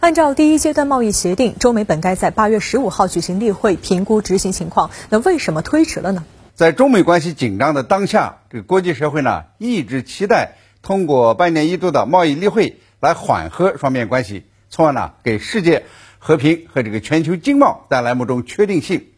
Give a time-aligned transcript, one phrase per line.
[0.00, 6.24] 按照第一阶段贸易协定，中美本该在八月十五号举行例会评估执行情况，那为什么推迟了呢？
[6.54, 15.84] 在中美关系紧张的当下，这个国际社会呢一直期待通过半年一度的贸易例会来缓和双边关系，从而呢给世界
[16.18, 19.08] 和平和这个全球经贸带来某种确定性。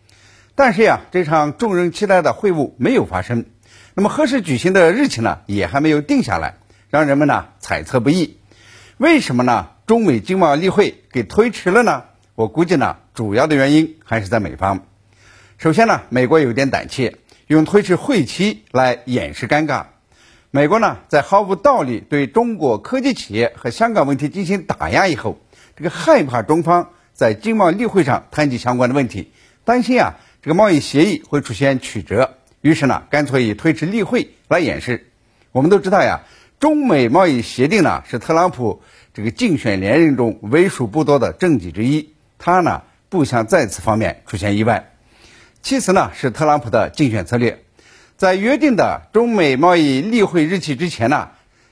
[0.56, 3.44] 但是呀，这场众人期待的会晤没有发生，
[3.94, 6.56] 那么何时举行的日期呢也还没有定下来，
[6.90, 8.38] 让人们呢猜测不已。
[8.98, 9.68] 为什么呢？
[9.92, 12.04] 中美经贸例会给推迟了呢？
[12.34, 14.86] 我估计呢，主要的原因还是在美方。
[15.58, 19.84] 首先呢，美国有点胆怯，用推迟会期来掩饰尴尬。
[20.50, 25.38] 美国呢，在毫无道理对中国科技企业和香港问题进行打压以后，
[25.76, 29.30] 这个害怕中方在经贸例会上谈及相关的问题，
[29.66, 35.10] 担心啊，这个贸易协议会出现曲折，于是呢，干脆以推迟例会来掩饰。
[35.52, 36.22] 我们都知道呀。
[36.62, 38.82] 中美贸易协定呢，是特朗普
[39.14, 42.14] 这个竞选连任中为数不多的政绩之一。
[42.38, 44.92] 他呢不想在此方面出现意外。
[45.60, 47.64] 其次呢，是特朗普的竞选策略，
[48.16, 51.30] 在约定的中美贸易例会日期之前呢，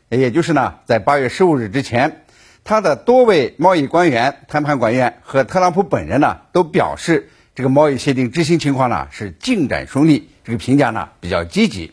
[0.09, 2.25] 也就是呢在八月十五日之前，
[2.65, 11.93] 他的多位贸易官员、谈判官员和特朗普本人呢都表示，这个贸易协定执行情况呢是进展顺利，这个评价呢比较积极。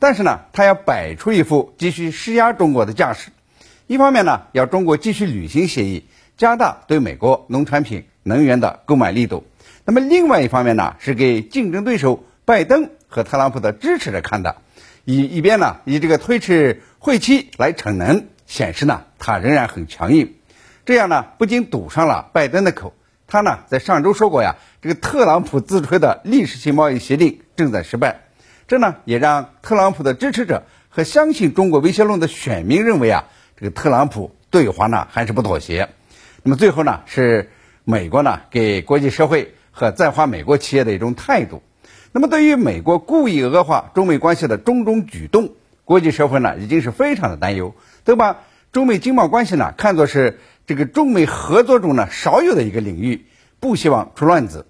[0.00, 3.30] 但是呢，他要摆出一副继续施压中国的架势，
[3.86, 6.06] 一方面呢，要中国继续履行协议，
[6.38, 9.44] 加大对美国农产品、能源的购买力度；
[9.84, 14.56] 那么另外一方面呢，是给竞争对手拜登和特朗普的支持者看的，
[15.04, 20.34] 以一边呢以这个推迟会期来逞能，显示呢他仍然很强硬。
[20.86, 22.94] 这样呢，不仅堵上了拜登的口，
[23.26, 28.22] 他呢在上周说过呀，这个特朗普自吹的历史性贸易协定正在失败。
[28.70, 33.24] 这呢也让特朗普的支持者和相信中国威胁论的选民认为啊，
[33.56, 35.88] 这个特朗普对华呢还是不妥协。
[36.44, 37.50] 那么最后呢是
[37.82, 41.64] 美国呢给国际社会和在华美国企业的一种态度。
[42.12, 45.50] 那么对于美国故意恶化中美关系的种种举动，
[45.84, 48.36] 国际社会呢已经是非常的担忧，都把
[48.70, 50.38] 中美经贸关系呢看作是
[50.68, 53.26] 这个中美合作中呢少有的一个领域，
[53.58, 54.64] 不希望出乱子。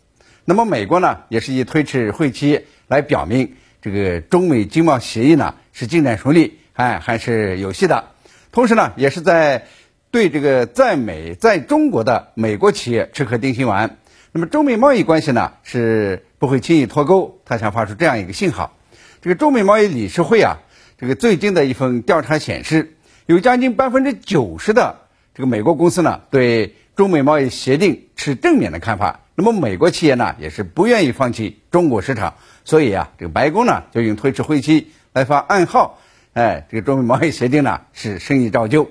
[0.46, 3.56] 那么美国呢也是以推迟会期来表明。
[3.82, 8.10] 这个中美经贸协议呢是进展顺利，哎还是有戏的。
[8.52, 9.66] 同时呢，也是在
[10.10, 13.96] 对这个在美在中国的美国企业吃颗定心丸。
[14.32, 18.76] 那么中美贸易关系呢是不会轻易脱钩，他想发出这样一个信号。
[19.22, 20.58] 这个中美贸易理事会啊，
[20.98, 24.96] 这个最近的一份调查显示，有将近百分之九十的
[25.34, 29.20] 这个美国公司呢对中美贸易协定持正面的看法。
[29.34, 32.34] 那么美国企业呢也是不愿意放弃中国市场。
[32.70, 35.98] 所以啊，这个白宫呢就用推迟会期来发暗号，
[36.34, 38.88] 哎，这个中美贸易协定呢是生意照旧。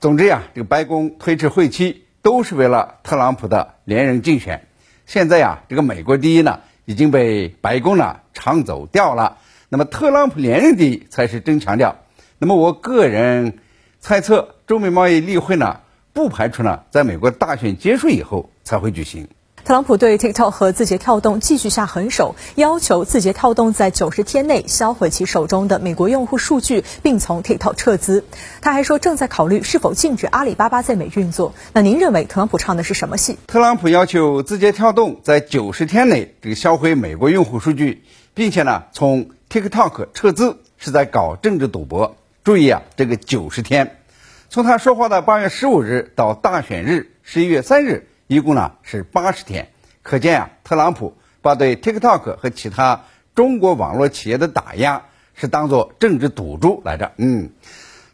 [0.00, 4.66] 总之呀，这个白宫推迟会期都是为了特朗普的连任竞选。
[5.04, 9.36] 现在呀，这个美国第一呢已经被白宫呢抢走掉了，
[9.68, 11.98] 那么特朗普连任第一才是真强调。
[12.38, 13.58] 那么我个人
[14.00, 15.80] 猜测，中美贸易例会呢
[16.14, 19.28] 不排除呢在美国大选结束以后才会举行。
[19.64, 28.24] 特朗普对 TikTok 和字节跳动继续下狠手，要求字节跳动在九十天内销毁其手中的美国用户数据，并从 TikTok 撤资。
[28.60, 31.54] 他还说正在考虑是否禁止阿里巴巴在美运作。
[31.72, 33.38] 那您认为特朗普唱的是什么戏？
[33.46, 38.02] 特朗普要求字节跳动在九十天内这个销毁美国用户数据，
[38.34, 42.16] 并且呢从 TikTok 撤资，是在搞政治赌博。
[42.42, 43.98] 注意啊，这个九十天，
[44.48, 48.08] 从他说话的八月十五日到大选日十一月三日。
[48.32, 49.68] 一共呢是八十天，
[50.02, 53.02] 可见啊，特朗普把对 TikTok 和其他
[53.34, 55.02] 中国网络企业的打压
[55.34, 57.12] 是当做政治赌注来着。
[57.18, 57.50] 嗯，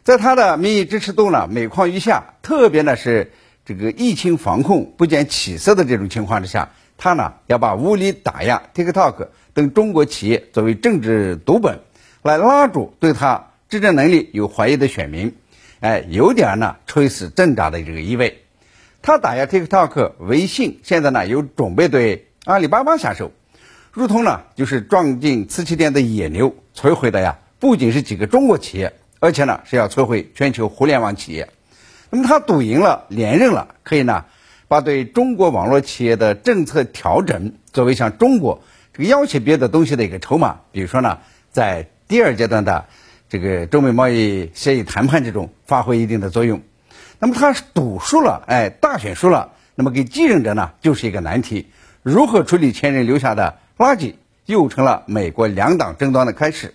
[0.03, 3.31] 在他的民意支持度呢每况愈下，特别呢是
[3.63, 11.79] 这个疫情防控不见起色的这种情况之下，他呢要把无理打压 TikTok 等中国企业作为政治赌本，
[12.23, 15.37] 来拉住对他执政能力有怀疑的选民，
[15.79, 18.43] 哎，有点呢垂死挣扎的这个意味。
[19.01, 23.31] 他打压 TikTok、微信，现在呢又准备对阿里巴巴下手，
[23.91, 31.49] 如同呢就是撞进瓷器店的野牛，摧毁的呀不仅是几个中国企业，而且呢是要摧毁全球互联网企业。
[32.09, 34.25] 那么他赌赢了，连任了，可以呢
[34.67, 38.61] 把对中国网络企业的政策调整作为向中国
[38.93, 41.19] 这个要挟别的东西的一个筹码，比如说呢
[41.51, 42.85] 在第二阶段的
[43.29, 46.61] 这个中美贸易协议谈判之中发挥一定的作用。
[47.19, 51.67] 那么他是赌输了，哎，大选输了，那么给继任者呢就是一个难题，
[52.01, 54.13] 如何处理前任留下的垃圾，
[54.45, 56.73] 又成了美国两党争端的开始。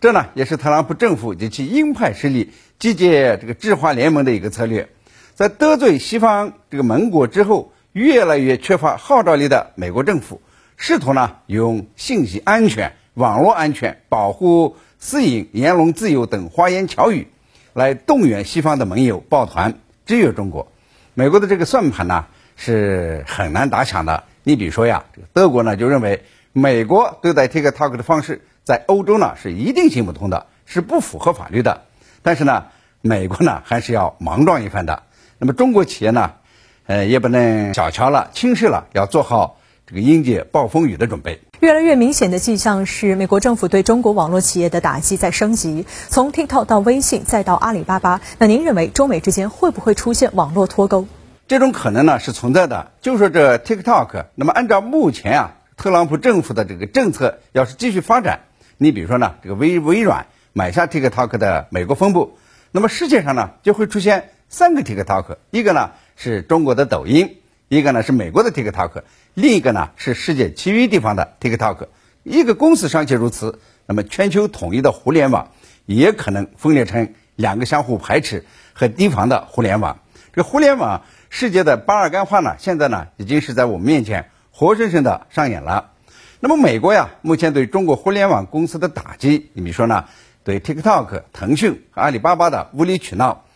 [0.00, 4.88] 这呢也是特朗普政府及其鹰派势力集结这个智华联盟的一个策略。
[5.34, 10.42] 在得罪西方这个盟国之后，越来越缺乏号召力的美国政府，
[10.76, 17.28] 试图呢用信息安全、网络安全、保护私隐、言论自由等花言巧语，
[17.72, 20.70] 来动员西方的盟友抱团制约中国。
[21.14, 22.26] 美国的这个算盘呢
[22.56, 24.24] 是很难打响的。
[24.44, 31.82] 你比如说呀，德国呢就认为美国对待 TikTok 的方式在欧洲呢是一定行不通的，是不符合法律的。
[32.22, 32.66] 但是呢，
[33.00, 35.02] 美国呢还是要莽撞一番的。
[35.38, 36.32] 那么中国企业呢，
[36.86, 41.40] 呃，也不能小瞧了、轻视了，要做好这个迎接暴风雨的准备。
[41.62, 48.20] 越来越明显的迹象是，美国政府对中国网络企业的打击在升级，从 TikTok 到微信再到阿里巴巴。
[48.38, 51.06] 那您认为中美之间会不会出现网络脱钩？
[51.46, 52.90] 这种可能呢是存在的。
[53.00, 58.40] 就说这 TikTok，那么按照目前啊，特朗普政府的这个政策，要是继续发展，
[58.76, 62.38] 你比如说呢，这个微微软买下 TikTok 的美国分部，
[62.72, 64.30] 那么世界上呢就会出现。
[64.48, 67.36] 三个 TikTok，一个呢是中国的抖音，
[67.72, 69.00] 一个呢是美国的 TikTok，
[69.32, 71.86] 另一个呢是世界其余地方的 TikTok。
[72.22, 75.52] 一个公司尚且如此，那么全球统一的互联网
[75.86, 80.00] 也可能分裂成两个相互排斥和提防的互联网。
[80.34, 85.92] 这互联网世界的巴尔干化呢，现在呢已经是在我们面前活生生的上演了。
[86.40, 90.04] 那么美国呀，目前对中国互联网公司的打击，你比如说呢，
[90.44, 93.46] 对 TikTok、腾讯和阿里巴巴的无理取闹。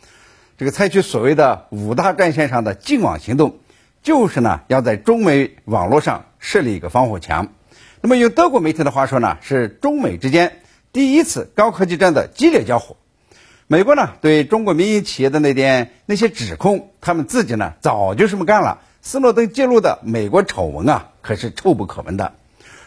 [0.57, 3.59] 这个采取所谓的五大战线上的禁网行动，
[4.06, 7.49] 就是呢要在中美网络上设立一个防火墙。
[8.00, 10.61] 那么用德国媒体的话说呢，是中美之间
[10.93, 12.97] 第一次高科技战的激烈交火。
[13.67, 18.79] 美国呢对中国民营企业的那点那些指控，他们自己呢早就这么干了。
[19.03, 22.32] 斯诺登揭露的美国丑闻啊，可是臭不可闻的。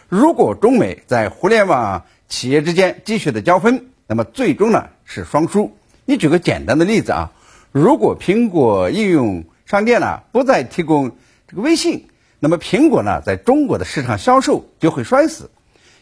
[0.08, 5.76] 如果中美在互联网企业之间继续的交锋，那么最终呢是双输。
[6.06, 7.34] 你举个简单的例子啊。
[7.72, 11.16] 如果苹果应用商店呢不再提供
[11.48, 12.08] 这个微信，
[12.40, 15.52] 那么苹果呢在中国的市场销售就会摔死。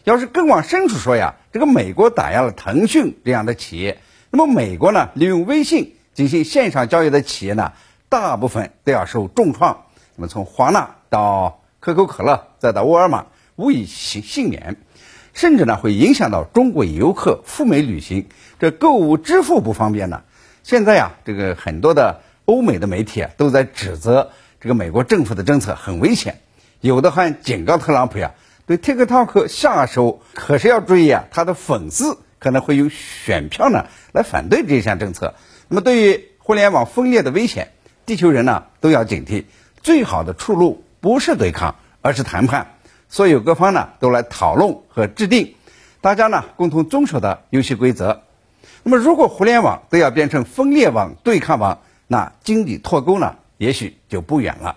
[0.04, 3.98] 要是更往深处说呀，这个美国打压了腾讯这样的企业，
[4.30, 7.74] 那么美国呢利用微信进行线上交易的企业呢，
[8.08, 9.84] 大部分都要受重创。
[10.16, 13.26] 那么从华纳到可口可乐再到沃尔玛，
[13.56, 14.78] 无一幸幸免，
[15.34, 20.22] 甚至呢会影响到中国游客赴美旅行，这购物支付不方便呢。
[20.62, 26.40] 现在呀，这个很多的欧美的媒体啊，都在指责这个美国政府的政策很危险，
[26.80, 28.32] 有的还警告特朗普呀，
[28.64, 35.34] 对 TikTok 下手可是要注意啊，他的粉丝可能会有选票呢来反对这项政策。
[35.68, 37.72] 那么，对于互联网分裂的危险，
[38.06, 39.44] 地球人呢都要警惕。
[39.82, 42.76] 最好的出路不是对抗，而是谈判。
[43.10, 45.54] 所有各方呢都来讨论和制定，
[46.00, 48.22] 大家呢共同遵守的游戏规则。
[48.84, 54.76] 那么，如果互联网都要变成分裂网、对抗网，那经济脱钩呢，也许就不远了。